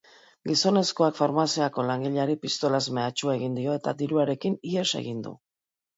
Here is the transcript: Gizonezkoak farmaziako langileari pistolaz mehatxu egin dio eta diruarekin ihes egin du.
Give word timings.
Gizonezkoak 0.51 1.17
farmaziako 1.19 1.85
langileari 1.89 2.37
pistolaz 2.45 2.81
mehatxu 2.99 3.33
egin 3.37 3.61
dio 3.61 3.77
eta 3.81 3.95
diruarekin 4.01 4.57
ihes 4.71 4.87
egin 5.03 5.21
du. 5.29 5.35